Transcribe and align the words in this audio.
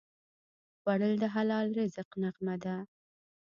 خوړل 0.79 1.13
د 1.21 1.25
حلال 1.35 1.67
رزق 1.79 2.09
نغمه 2.21 2.55
ده 2.63 2.75